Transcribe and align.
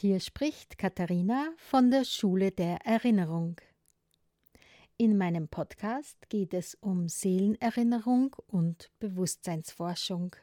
Hier 0.00 0.20
spricht 0.20 0.78
Katharina 0.78 1.52
von 1.56 1.90
der 1.90 2.04
Schule 2.04 2.52
der 2.52 2.86
Erinnerung. 2.86 3.60
In 4.96 5.18
meinem 5.18 5.48
Podcast 5.48 6.28
geht 6.28 6.54
es 6.54 6.76
um 6.76 7.08
Seelenerinnerung 7.08 8.36
und 8.46 8.92
Bewusstseinsforschung. 9.00 10.36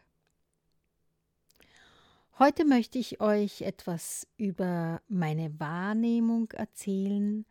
Heute 2.37 2.65
möchte 2.65 2.99
ich 2.99 3.21
euch 3.21 3.61
etwas 3.61 4.27
über 4.35 5.01
meine 5.07 5.57
Wahrnehmung 5.57 6.51
erzählen 6.51 7.45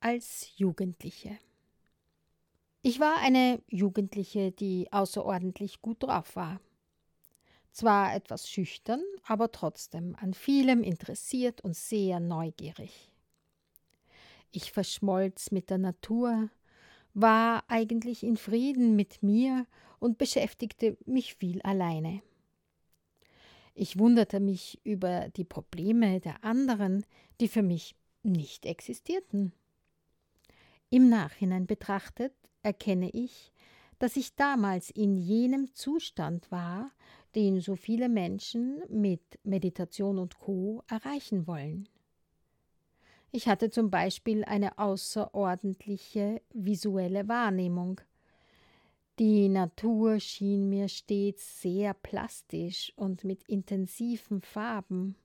als 0.00 0.50
Jugendliche. 0.56 1.38
Ich 2.82 2.98
war 2.98 3.18
eine 3.18 3.62
Jugendliche, 3.68 4.50
die 4.50 4.92
außerordentlich 4.92 5.80
gut 5.82 6.02
drauf 6.02 6.34
war. 6.34 6.58
Zwar 7.74 8.14
etwas 8.14 8.48
schüchtern, 8.48 9.02
aber 9.24 9.50
trotzdem 9.50 10.14
an 10.20 10.32
vielem 10.32 10.84
interessiert 10.84 11.60
und 11.62 11.74
sehr 11.74 12.20
neugierig. 12.20 13.10
Ich 14.52 14.70
verschmolz 14.70 15.50
mit 15.50 15.70
der 15.70 15.78
Natur, 15.78 16.50
war 17.14 17.64
eigentlich 17.66 18.22
in 18.22 18.36
Frieden 18.36 18.94
mit 18.94 19.24
mir 19.24 19.66
und 19.98 20.18
beschäftigte 20.18 20.96
mich 21.04 21.34
viel 21.34 21.60
alleine. 21.62 22.22
Ich 23.74 23.98
wunderte 23.98 24.38
mich 24.38 24.78
über 24.84 25.30
die 25.30 25.42
Probleme 25.42 26.20
der 26.20 26.44
anderen, 26.44 27.04
die 27.40 27.48
für 27.48 27.62
mich 27.62 27.96
nicht 28.22 28.66
existierten. 28.66 29.52
Im 30.90 31.08
Nachhinein 31.08 31.66
betrachtet 31.66 32.34
erkenne 32.62 33.10
ich, 33.10 33.52
dass 33.98 34.16
ich 34.16 34.36
damals 34.36 34.90
in 34.90 35.16
jenem 35.16 35.74
Zustand 35.74 36.52
war, 36.52 36.92
den 37.34 37.60
so 37.60 37.76
viele 37.76 38.08
Menschen 38.08 38.82
mit 38.88 39.22
Meditation 39.42 40.18
und 40.18 40.38
Co 40.38 40.82
erreichen 40.88 41.46
wollen. 41.46 41.88
Ich 43.32 43.48
hatte 43.48 43.68
zum 43.68 43.90
Beispiel 43.90 44.44
eine 44.44 44.78
außerordentliche 44.78 46.40
visuelle 46.52 47.26
Wahrnehmung. 47.26 48.00
Die 49.18 49.48
Natur 49.48 50.20
schien 50.20 50.68
mir 50.68 50.88
stets 50.88 51.60
sehr 51.60 51.94
plastisch 51.94 52.92
und 52.96 53.24
mit 53.24 53.42
intensiven 53.44 54.40
Farben. 54.40 55.16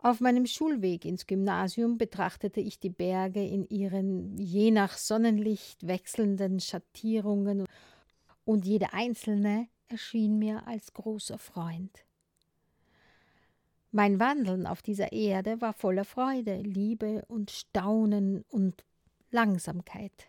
Auf 0.00 0.20
meinem 0.20 0.46
Schulweg 0.46 1.04
ins 1.04 1.26
Gymnasium 1.26 1.98
betrachtete 1.98 2.60
ich 2.60 2.78
die 2.78 2.90
Berge 2.90 3.44
in 3.44 3.68
ihren 3.68 4.36
je 4.38 4.70
nach 4.70 4.96
Sonnenlicht 4.96 5.86
wechselnden 5.86 6.60
Schattierungen 6.60 7.64
und 8.44 8.64
jede 8.64 8.92
einzelne 8.92 9.68
erschien 9.88 10.38
mir 10.38 10.66
als 10.66 10.92
großer 10.92 11.38
Freund. 11.38 12.04
Mein 13.90 14.20
Wandeln 14.20 14.66
auf 14.66 14.82
dieser 14.82 15.12
Erde 15.12 15.60
war 15.60 15.72
voller 15.72 16.04
Freude, 16.04 16.56
Liebe 16.60 17.24
und 17.28 17.50
Staunen 17.50 18.44
und 18.48 18.84
Langsamkeit. 19.30 20.28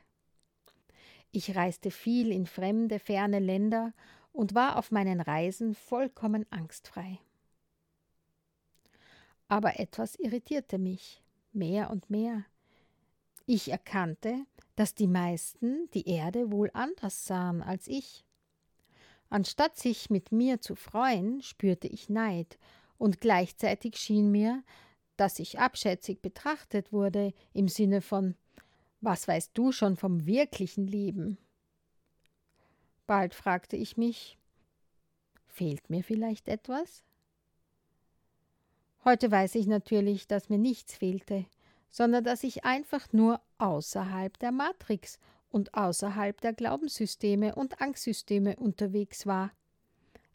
Ich 1.31 1.55
reiste 1.55 1.91
viel 1.91 2.31
in 2.31 2.45
fremde, 2.45 2.99
ferne 2.99 3.39
Länder 3.39 3.93
und 4.31 4.55
war 4.55 4.77
auf 4.77 4.91
meinen 4.91 5.21
Reisen 5.21 5.75
vollkommen 5.75 6.45
angstfrei. 6.49 7.19
Aber 9.47 9.79
etwas 9.79 10.15
irritierte 10.15 10.77
mich 10.77 11.21
mehr 11.51 11.89
und 11.89 12.09
mehr. 12.09 12.45
Ich 13.45 13.69
erkannte, 13.69 14.45
dass 14.75 14.95
die 14.95 15.07
meisten 15.07 15.89
die 15.93 16.07
Erde 16.07 16.51
wohl 16.51 16.69
anders 16.73 17.25
sahen 17.25 17.61
als 17.61 17.87
ich. 17.87 18.23
Anstatt 19.29 19.77
sich 19.77 20.09
mit 20.09 20.31
mir 20.31 20.59
zu 20.59 20.75
freuen, 20.75 21.41
spürte 21.41 21.87
ich 21.87 22.09
Neid, 22.09 22.57
und 22.97 23.21
gleichzeitig 23.21 23.97
schien 23.97 24.31
mir, 24.31 24.63
dass 25.15 25.39
ich 25.39 25.59
abschätzig 25.59 26.21
betrachtet 26.21 26.91
wurde 26.91 27.33
im 27.53 27.67
Sinne 27.67 28.01
von 28.01 28.35
Was 29.01 29.27
weißt 29.27 29.51
du 29.53 29.71
schon 29.71 29.95
vom 29.95 30.25
wirklichen 30.25 30.87
Leben? 30.87 31.37
Bald 33.07 33.33
fragte 33.33 33.77
ich 33.77 33.97
mich 33.97 34.37
Fehlt 35.47 35.89
mir 35.89 36.03
vielleicht 36.03 36.47
etwas? 36.47 37.03
Heute 39.03 39.31
weiß 39.31 39.55
ich 39.55 39.67
natürlich, 39.67 40.27
dass 40.27 40.49
mir 40.49 40.57
nichts 40.57 40.95
fehlte, 40.95 41.45
sondern 41.89 42.23
dass 42.23 42.43
ich 42.43 42.65
einfach 42.65 43.11
nur 43.11 43.41
außerhalb 43.57 44.37
der 44.39 44.51
Matrix 44.51 45.19
und 45.49 45.73
außerhalb 45.73 46.39
der 46.41 46.53
Glaubenssysteme 46.53 47.55
und 47.55 47.81
Angstsysteme 47.81 48.55
unterwegs 48.55 49.25
war. 49.25 49.51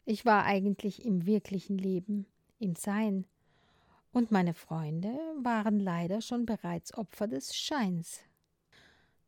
Ich 0.05 0.25
war 0.25 0.43
eigentlich 0.45 1.05
im 1.05 1.25
wirklichen 1.25 1.77
Leben, 1.77 2.25
im 2.59 2.75
Sein, 2.75 3.25
und 4.11 4.31
meine 4.31 4.53
Freunde 4.53 5.09
waren 5.41 5.77
leider 5.77 6.21
schon 6.21 6.45
bereits 6.45 6.93
Opfer 6.93 7.27
des 7.27 7.53
Scheins. 7.53 8.21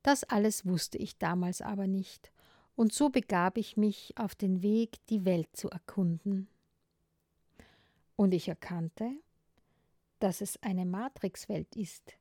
Das 0.01 0.23
alles 0.23 0.65
wusste 0.65 0.97
ich 0.97 1.17
damals 1.17 1.61
aber 1.61 1.87
nicht, 1.87 2.31
und 2.75 2.93
so 2.93 3.09
begab 3.09 3.57
ich 3.57 3.75
mich 3.75 4.13
auf 4.17 4.35
den 4.35 4.61
Weg, 4.61 5.05
die 5.07 5.25
Welt 5.25 5.49
zu 5.53 5.69
erkunden. 5.69 6.47
Und 8.15 8.33
ich 8.33 8.47
erkannte, 8.47 9.11
dass 10.19 10.39
es 10.39 10.61
eine 10.63 10.85
Matrixwelt 10.85 11.75
ist, 11.75 12.13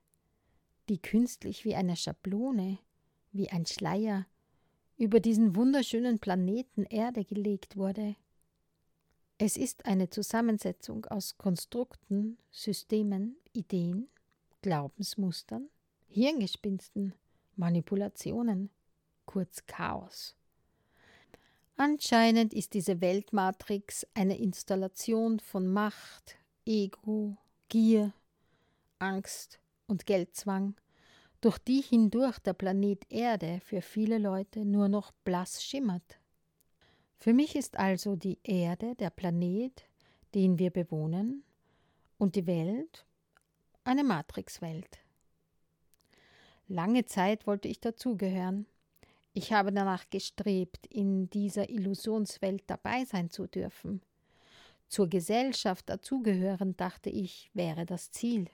die 0.89 1.01
künstlich 1.01 1.63
wie 1.63 1.75
eine 1.75 1.95
Schablone, 1.95 2.79
wie 3.37 3.49
ein 3.49 3.65
Schleier 3.65 4.25
über 4.97 5.19
diesen 5.19 5.55
wunderschönen 5.55 6.19
Planeten 6.19 6.83
Erde 6.83 7.23
gelegt 7.23 7.77
wurde. 7.77 8.15
Es 9.37 9.55
ist 9.55 9.85
eine 9.85 10.09
Zusammensetzung 10.09 11.05
aus 11.05 11.37
Konstrukten, 11.37 12.39
Systemen, 12.49 13.37
Ideen, 13.53 14.09
Glaubensmustern, 14.63 15.69
Hirngespinsten, 16.07 17.13
Manipulationen, 17.55 18.71
kurz 19.25 19.65
Chaos. 19.67 20.35
Anscheinend 21.75 22.55
ist 22.55 22.73
diese 22.73 23.01
Weltmatrix 23.01 24.07
eine 24.15 24.39
Installation 24.39 25.39
von 25.39 25.67
Macht, 25.67 26.37
Ego, 26.65 27.37
Gier, 27.69 28.13
Angst 28.97 29.59
und 29.85 30.07
Geldzwang, 30.07 30.73
durch 31.41 31.57
die 31.59 31.81
hindurch 31.81 32.39
der 32.39 32.53
Planet 32.53 33.05
Erde 33.09 33.59
für 33.63 33.81
viele 33.81 34.17
Leute 34.17 34.65
nur 34.65 34.89
noch 34.89 35.11
blass 35.23 35.63
schimmert. 35.63 36.19
Für 37.17 37.33
mich 37.33 37.55
ist 37.55 37.77
also 37.77 38.15
die 38.15 38.39
Erde 38.43 38.95
der 38.95 39.09
Planet, 39.09 39.83
den 40.35 40.59
wir 40.59 40.71
bewohnen, 40.71 41.43
und 42.17 42.35
die 42.35 42.47
Welt 42.47 43.05
eine 43.83 44.03
Matrixwelt. 44.03 44.99
Lange 46.67 47.05
Zeit 47.05 47.47
wollte 47.47 47.67
ich 47.67 47.79
dazugehören. 47.79 48.65
Ich 49.33 49.53
habe 49.53 49.71
danach 49.71 50.09
gestrebt, 50.09 50.87
in 50.87 51.29
dieser 51.29 51.69
Illusionswelt 51.69 52.63
dabei 52.67 53.05
sein 53.05 53.29
zu 53.29 53.47
dürfen. 53.47 54.01
Zur 54.87 55.07
Gesellschaft 55.07 55.89
dazugehören, 55.89 56.75
dachte 56.75 57.09
ich, 57.09 57.49
wäre 57.53 57.85
das 57.85 58.11
Ziel. 58.11 58.49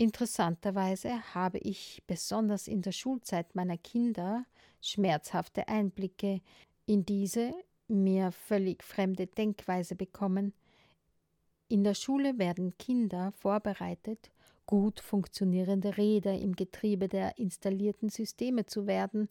Interessanterweise 0.00 1.34
habe 1.34 1.58
ich 1.58 2.04
besonders 2.06 2.68
in 2.68 2.82
der 2.82 2.92
Schulzeit 2.92 3.56
meiner 3.56 3.76
Kinder 3.76 4.46
schmerzhafte 4.80 5.66
Einblicke 5.66 6.40
in 6.86 7.04
diese 7.04 7.52
mir 7.88 8.30
völlig 8.30 8.84
fremde 8.84 9.26
Denkweise 9.26 9.96
bekommen. 9.96 10.54
In 11.66 11.82
der 11.82 11.94
Schule 11.94 12.38
werden 12.38 12.78
Kinder 12.78 13.32
vorbereitet, 13.32 14.30
gut 14.66 15.00
funktionierende 15.00 15.96
Räder 15.96 16.38
im 16.38 16.54
Getriebe 16.54 17.08
der 17.08 17.36
installierten 17.36 18.08
Systeme 18.08 18.66
zu 18.66 18.86
werden, 18.86 19.28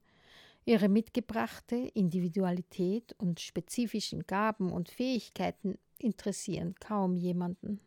Ihre 0.66 0.89
mitgebrachte 0.89 1.77
Individualität 1.77 3.16
und 3.19 3.39
spezifischen 3.39 4.27
Gaben 4.27 4.73
und 4.73 4.89
Fähigkeiten 4.89 5.77
interessieren 5.97 6.75
kaum 6.81 7.16
jemanden. 7.16 7.79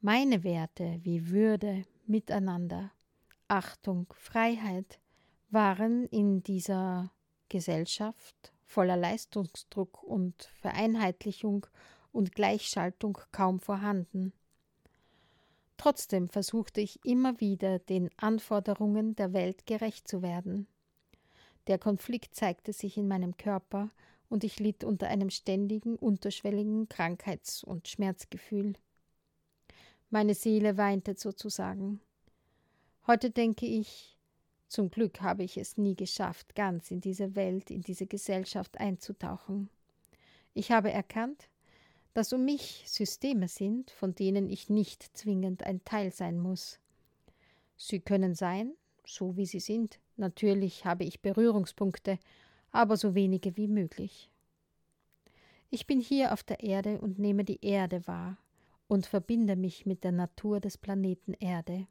Meine 0.00 0.44
Werte 0.44 1.00
wie 1.02 1.28
Würde, 1.30 1.84
Miteinander, 2.06 2.92
Achtung, 3.48 4.06
Freiheit 4.16 5.00
waren 5.50 6.06
in 6.06 6.40
dieser 6.44 7.10
Gesellschaft 7.48 8.52
voller 8.64 8.96
Leistungsdruck 8.96 10.04
und 10.04 10.44
Vereinheitlichung 10.60 11.66
und 12.12 12.32
Gleichschaltung 12.32 13.18
kaum 13.32 13.58
vorhanden. 13.58 14.32
Trotzdem 15.78 16.28
versuchte 16.28 16.80
ich 16.80 17.04
immer 17.04 17.40
wieder, 17.40 17.80
den 17.80 18.08
Anforderungen 18.18 19.16
der 19.16 19.32
Welt 19.32 19.66
gerecht 19.66 20.06
zu 20.06 20.22
werden. 20.22 20.68
Der 21.66 21.78
Konflikt 21.78 22.36
zeigte 22.36 22.72
sich 22.72 22.98
in 22.98 23.08
meinem 23.08 23.36
Körper 23.36 23.90
und 24.28 24.44
ich 24.44 24.60
litt 24.60 24.84
unter 24.84 25.08
einem 25.08 25.30
ständigen, 25.30 25.96
unterschwelligen 25.96 26.88
Krankheits- 26.88 27.64
und 27.64 27.88
Schmerzgefühl. 27.88 28.74
Meine 30.10 30.34
Seele 30.34 30.78
weinte 30.78 31.14
sozusagen. 31.14 32.00
Heute 33.06 33.30
denke 33.30 33.66
ich, 33.66 34.16
zum 34.66 34.90
Glück 34.90 35.20
habe 35.20 35.44
ich 35.44 35.58
es 35.58 35.76
nie 35.76 35.96
geschafft, 35.96 36.54
ganz 36.54 36.90
in 36.90 37.02
diese 37.02 37.36
Welt, 37.36 37.70
in 37.70 37.82
diese 37.82 38.06
Gesellschaft 38.06 38.80
einzutauchen. 38.80 39.68
Ich 40.54 40.72
habe 40.72 40.90
erkannt, 40.90 41.50
dass 42.14 42.32
um 42.32 42.46
mich 42.46 42.84
Systeme 42.86 43.48
sind, 43.48 43.90
von 43.90 44.14
denen 44.14 44.48
ich 44.48 44.70
nicht 44.70 45.14
zwingend 45.14 45.64
ein 45.64 45.84
Teil 45.84 46.10
sein 46.10 46.38
muss. 46.38 46.78
Sie 47.76 48.00
können 48.00 48.34
sein, 48.34 48.72
so 49.04 49.36
wie 49.36 49.44
sie 49.46 49.60
sind. 49.60 49.98
Natürlich 50.16 50.86
habe 50.86 51.04
ich 51.04 51.20
Berührungspunkte, 51.20 52.18
aber 52.72 52.96
so 52.96 53.14
wenige 53.14 53.58
wie 53.58 53.68
möglich. 53.68 54.30
Ich 55.68 55.86
bin 55.86 56.00
hier 56.00 56.32
auf 56.32 56.42
der 56.42 56.60
Erde 56.60 56.98
und 56.98 57.18
nehme 57.18 57.44
die 57.44 57.62
Erde 57.62 58.06
wahr 58.06 58.38
und 58.88 59.06
verbinde 59.06 59.54
mich 59.54 59.86
mit 59.86 60.02
der 60.02 60.12
Natur 60.12 60.60
des 60.60 60.78
Planeten 60.78 61.34
Erde. 61.34 61.86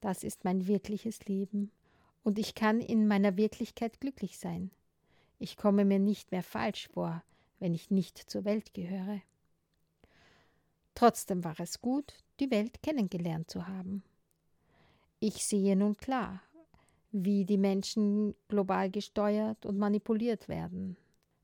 Das 0.00 0.24
ist 0.24 0.44
mein 0.44 0.66
wirkliches 0.66 1.26
Leben, 1.26 1.70
und 2.22 2.38
ich 2.38 2.54
kann 2.54 2.80
in 2.80 3.06
meiner 3.06 3.36
Wirklichkeit 3.36 4.00
glücklich 4.00 4.38
sein. 4.38 4.70
Ich 5.38 5.56
komme 5.56 5.84
mir 5.84 5.98
nicht 5.98 6.32
mehr 6.32 6.42
falsch 6.42 6.88
vor, 6.88 7.22
wenn 7.58 7.74
ich 7.74 7.90
nicht 7.90 8.18
zur 8.18 8.44
Welt 8.44 8.74
gehöre. 8.74 9.22
Trotzdem 10.94 11.44
war 11.44 11.58
es 11.60 11.80
gut, 11.80 12.12
die 12.40 12.50
Welt 12.50 12.82
kennengelernt 12.82 13.50
zu 13.50 13.66
haben. 13.66 14.02
Ich 15.18 15.46
sehe 15.46 15.76
nun 15.76 15.96
klar, 15.96 16.42
wie 17.12 17.44
die 17.44 17.58
Menschen 17.58 18.34
global 18.48 18.90
gesteuert 18.90 19.66
und 19.66 19.78
manipuliert 19.78 20.48
werden. 20.48 20.96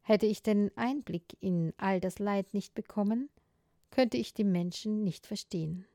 Hätte 0.02 0.26
ich 0.26 0.42
den 0.42 0.70
Einblick 0.76 1.36
in 1.40 1.72
all 1.76 2.00
das 2.00 2.18
Leid 2.18 2.54
nicht 2.54 2.74
bekommen, 2.74 3.28
könnte 3.90 4.16
ich 4.16 4.34
die 4.34 4.44
Menschen 4.44 5.04
nicht 5.04 5.26
verstehen. 5.26 5.86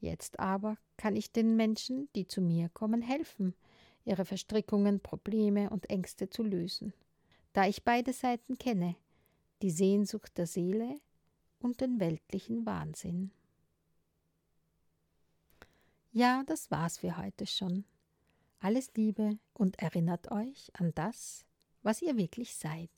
Jetzt 0.00 0.38
aber 0.38 0.78
kann 0.96 1.16
ich 1.16 1.32
den 1.32 1.56
Menschen, 1.56 2.08
die 2.14 2.26
zu 2.26 2.40
mir 2.40 2.68
kommen, 2.68 3.02
helfen, 3.02 3.54
ihre 4.04 4.24
Verstrickungen, 4.24 5.00
Probleme 5.00 5.70
und 5.70 5.90
Ängste 5.90 6.30
zu 6.30 6.42
lösen, 6.42 6.92
da 7.52 7.66
ich 7.66 7.84
beide 7.84 8.12
Seiten 8.12 8.56
kenne, 8.58 8.96
die 9.62 9.70
Sehnsucht 9.70 10.38
der 10.38 10.46
Seele 10.46 11.00
und 11.60 11.80
den 11.80 12.00
weltlichen 12.00 12.64
Wahnsinn. 12.64 13.32
Ja, 16.12 16.42
das 16.46 16.70
war's 16.70 16.98
für 16.98 17.16
heute 17.16 17.46
schon. 17.46 17.84
Alles 18.60 18.92
Liebe 18.94 19.38
und 19.52 19.78
erinnert 19.78 20.30
euch 20.30 20.70
an 20.74 20.92
das, 20.94 21.44
was 21.82 22.02
ihr 22.02 22.16
wirklich 22.16 22.56
seid. 22.56 22.90